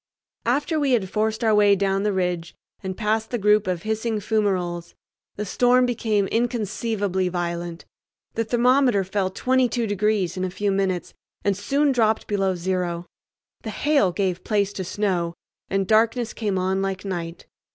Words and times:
After 0.47 0.79
we 0.79 0.93
had 0.93 1.11
forced 1.11 1.43
our 1.43 1.53
way 1.53 1.75
down 1.75 2.01
the 2.01 2.11
ridge 2.11 2.55
and 2.81 2.97
past 2.97 3.29
the 3.29 3.37
group 3.37 3.67
of 3.67 3.83
hissing 3.83 4.19
fumaroles, 4.19 4.95
the 5.35 5.45
storm 5.45 5.85
became 5.85 6.25
inconceivably 6.29 7.29
violent. 7.29 7.85
The 8.33 8.43
thermometer 8.43 9.03
fell 9.03 9.29
22 9.29 9.85
degrees 9.85 10.37
in 10.37 10.43
a 10.43 10.49
few 10.49 10.71
minutes, 10.71 11.13
and 11.43 11.55
soon 11.55 11.91
dropped 11.91 12.25
below 12.25 12.55
zero. 12.55 13.05
The 13.61 13.69
hail 13.69 14.11
gave 14.11 14.43
place 14.43 14.73
to 14.73 14.83
snow, 14.83 15.35
and 15.69 15.85
darkness 15.85 16.33
came 16.33 16.57
on 16.57 16.81
like 16.81 17.05
night. 17.05 17.45